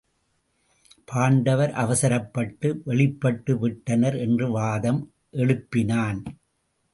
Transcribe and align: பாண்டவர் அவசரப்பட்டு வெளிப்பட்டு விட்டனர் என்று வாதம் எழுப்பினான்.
பாண்டவர் 1.05 1.73
அவசரப்பட்டு 1.73 2.81
வெளிப்பட்டு 2.85 3.59
விட்டனர் 3.59 4.17
என்று 4.17 4.51
வாதம் 4.51 5.13
எழுப்பினான். 5.33 6.21